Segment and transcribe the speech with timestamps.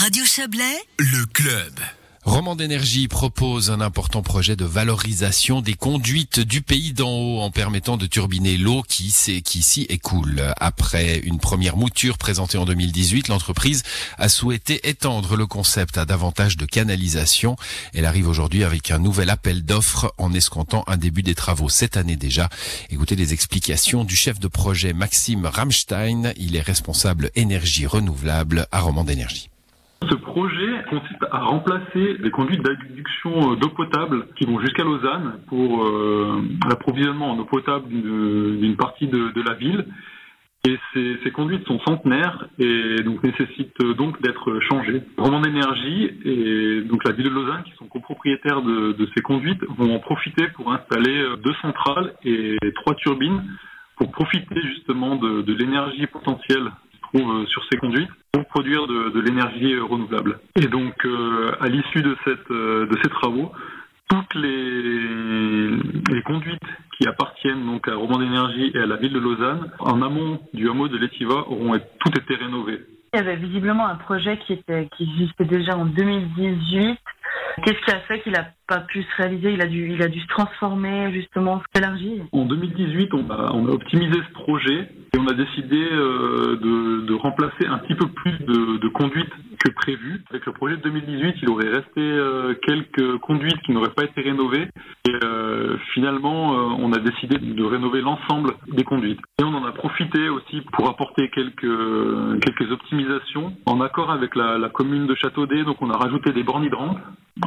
[0.00, 1.72] Radio Chablais, Le club.
[2.22, 7.50] Roman d'énergie propose un important projet de valorisation des conduites du pays d'en haut en
[7.50, 9.12] permettant de turbiner l'eau qui,
[9.44, 10.54] qui s'y écoule.
[10.58, 13.82] Après une première mouture présentée en 2018, l'entreprise
[14.18, 17.56] a souhaité étendre le concept à davantage de canalisation.
[17.92, 21.96] Elle arrive aujourd'hui avec un nouvel appel d'offres en escomptant un début des travaux cette
[21.96, 22.48] année déjà.
[22.90, 26.34] Écoutez les explications du chef de projet Maxime Ramstein.
[26.36, 29.50] Il est responsable énergie renouvelable à Roman d'énergie.
[30.02, 35.84] Ce projet consiste à remplacer les conduites d'adduction d'eau potable qui vont jusqu'à Lausanne pour
[35.84, 39.86] euh, l'approvisionnement en eau potable d'une partie de, la ville.
[40.66, 45.02] Et ces, conduites sont centenaires et donc nécessitent donc d'être changées.
[45.16, 49.94] Roman d'énergie et donc la ville de Lausanne, qui sont copropriétaires de, ces conduites, vont
[49.94, 53.42] en profiter pour installer deux centrales et trois turbines
[53.96, 56.70] pour profiter justement de l'énergie potentielle
[57.12, 58.10] trouve euh, sur ces conduites
[58.48, 60.40] produire de, l'énergie euh, renouvelable.
[60.56, 63.52] Et donc, euh, à l'issue de, cette, de ces travaux,
[64.08, 65.70] toutes les,
[66.10, 66.60] les, conduites
[66.96, 70.68] qui appartiennent donc à Roman d'énergie et à la ville de Lausanne, en amont du
[70.68, 72.80] hameau de l'Etiva, auront tout été rénovées.
[73.14, 76.98] Il y avait visiblement un projet qui, était, qui existait déjà en 2018.
[77.64, 79.52] Qu'est-ce qui a fait qu'il n'a pas pu se réaliser?
[79.52, 84.12] Il a dû, il a dû se transformer, justement, s'élargir En 2018, on a, optimisé
[84.14, 89.32] ce projet et on a décidé euh, de, remplacer un petit peu plus de, conduites
[89.64, 90.22] que prévu.
[90.30, 94.20] Avec le projet de 2018, il aurait resté euh, quelques conduites qui n'auraient pas été
[94.20, 94.68] rénovées.
[95.08, 99.20] Et euh, finalement, on a décidé de rénover l'ensemble des conduites.
[99.40, 104.58] Et on en a profité aussi pour apporter quelques, quelques optimisations en accord avec la,
[104.58, 105.64] la commune de Châteaudet.
[105.64, 106.98] Donc on a rajouté des bornes hydrantes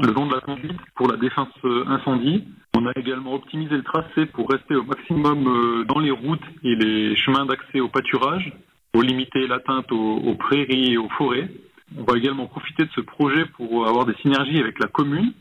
[0.02, 1.50] le long de la conduite pour la défense
[1.88, 2.44] incendie.
[2.78, 7.16] On a également optimisé le tracé pour rester au maximum dans les routes et les
[7.16, 8.54] chemins d'accès au pâturage,
[8.92, 11.50] pour limiter l'atteinte aux prairies et aux forêts.
[11.98, 15.34] On va également profiter de ce projet pour avoir des synergies avec la commune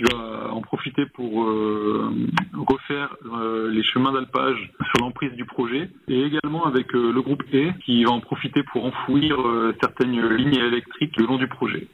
[0.00, 2.10] qui va en profiter pour euh,
[2.56, 7.42] refaire euh, les chemins d'alpage sur l'emprise du projet et également avec euh, le groupe
[7.52, 9.36] E qui va en profiter pour enfouir
[9.80, 11.86] certaines lignes électriques le long du projet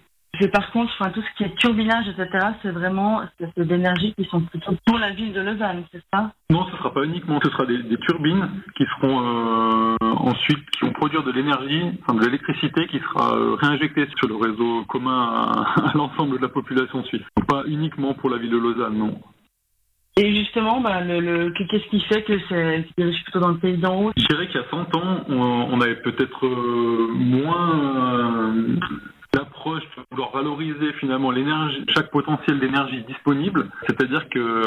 [0.53, 4.41] par contre, enfin, tout ce qui est turbinage, etc., c'est vraiment c'est d'énergie qui sont
[4.41, 6.33] plutôt pour la ville de Lausanne, c'est ça?
[6.51, 10.85] Non, ce ne sera pas uniquement, ce sera des, turbines qui seront euh, ensuite, qui
[10.85, 15.29] vont produire de l'énergie, enfin de l'électricité qui sera euh, réinjectée sur le réseau commun
[15.33, 17.23] à, l'ensemble de la population suisse.
[17.49, 19.19] Pas uniquement pour la ville de Lausanne, non.
[20.19, 22.87] Et justement, bah, le, qu'est-ce qui fait que c'est
[23.25, 24.13] plutôt dans le pays d'en haut?
[24.17, 27.86] Je dirais qu'il y a 100 ans, on, avait peut-être euh, moins
[30.37, 31.33] valoriser finalement
[31.95, 33.69] chaque potentiel d'énergie disponible.
[33.87, 34.63] C'est-à-dire que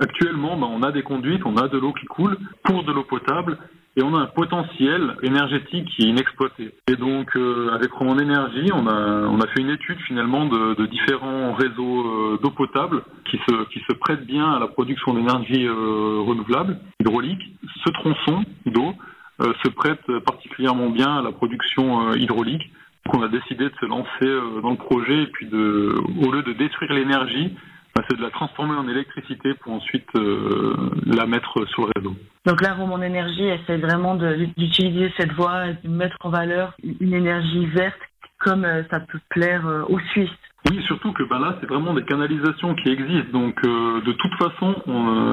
[0.00, 3.04] actuellement, ben, on a des conduites, on a de l'eau qui coule pour de l'eau
[3.04, 3.58] potable
[3.96, 6.72] et on a un potentiel énergétique qui est inexploité.
[6.86, 12.06] Et donc, euh, avec Roman Énergie, on a, fait une étude finalement de, différents réseaux
[12.06, 16.78] euh, d'eau potable qui se, qui se prêtent bien à la production d'énergie euh, renouvelable,
[17.00, 17.42] hydraulique.
[17.84, 18.94] Ce tronçon d'eau
[19.40, 22.72] se prête particulièrement bien à la production hydraulique
[23.14, 26.42] on a décidé de se lancer euh, dans le projet et puis de, au lieu
[26.42, 27.56] de détruire l'énergie,
[27.94, 32.16] bah, c'est de la transformer en électricité pour ensuite euh, la mettre sur le réseau.
[32.46, 37.66] Donc là, Roman Énergie essaie vraiment d'utiliser cette voie, de mettre en valeur une énergie
[37.66, 37.98] verte
[38.40, 40.30] comme euh, ça peut plaire aux Suisses.
[40.68, 43.32] Oui, surtout que ben là, c'est vraiment des canalisations qui existent.
[43.32, 44.74] Donc, de toute façon,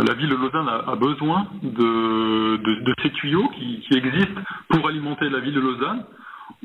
[0.08, 5.28] la ville de Lausanne a, besoin de, de, ces tuyaux qui, qui, existent pour alimenter
[5.30, 6.04] la ville de Lausanne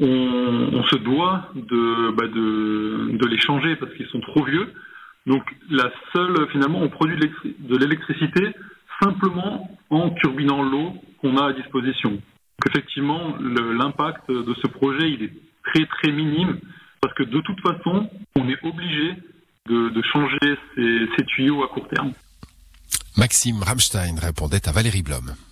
[0.01, 4.73] on, se doit de, bah de, les changer parce qu'ils sont trop vieux.
[5.27, 8.55] Donc la seule, finalement, on produit de l'électricité
[9.03, 12.11] simplement en turbinant l'eau qu'on a à disposition.
[12.11, 15.33] Donc effectivement, l'impact de ce projet, il est
[15.65, 16.59] très très minime
[17.01, 19.15] parce que de toute façon, on est obligé
[19.67, 22.13] de, changer ces, ces tuyaux à court terme.
[23.17, 25.35] Maxime Ramstein répondait à Valérie Blom.